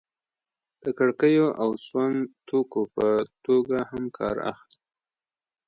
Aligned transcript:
د 0.81 0.83
کړکیو 0.97 1.47
او 1.61 1.69
سونګ 1.87 2.17
توکو 2.47 2.81
په 2.95 3.07
توګه 3.45 3.77
هم 3.91 4.03
کار 4.17 4.35
اخلي. 4.51 4.79